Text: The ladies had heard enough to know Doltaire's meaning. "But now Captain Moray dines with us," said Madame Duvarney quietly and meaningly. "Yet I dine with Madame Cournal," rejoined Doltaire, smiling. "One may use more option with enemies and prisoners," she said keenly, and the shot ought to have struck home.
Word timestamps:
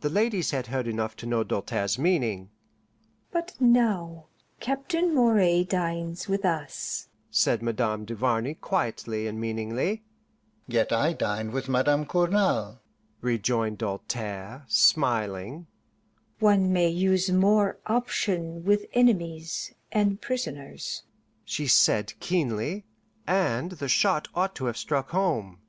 The 0.00 0.08
ladies 0.10 0.50
had 0.50 0.66
heard 0.66 0.88
enough 0.88 1.14
to 1.14 1.26
know 1.26 1.44
Doltaire's 1.44 1.96
meaning. 1.96 2.50
"But 3.30 3.54
now 3.60 4.26
Captain 4.58 5.14
Moray 5.14 5.62
dines 5.62 6.26
with 6.28 6.44
us," 6.44 7.06
said 7.30 7.62
Madame 7.62 8.04
Duvarney 8.04 8.54
quietly 8.54 9.28
and 9.28 9.40
meaningly. 9.40 10.02
"Yet 10.66 10.92
I 10.92 11.12
dine 11.12 11.52
with 11.52 11.68
Madame 11.68 12.04
Cournal," 12.04 12.80
rejoined 13.20 13.78
Doltaire, 13.78 14.64
smiling. 14.66 15.68
"One 16.40 16.72
may 16.72 16.88
use 16.88 17.30
more 17.30 17.78
option 17.86 18.64
with 18.64 18.86
enemies 18.92 19.72
and 19.92 20.20
prisoners," 20.20 21.04
she 21.44 21.68
said 21.68 22.18
keenly, 22.18 22.86
and 23.24 23.70
the 23.70 23.88
shot 23.88 24.26
ought 24.34 24.56
to 24.56 24.64
have 24.64 24.76
struck 24.76 25.10
home. 25.10 25.60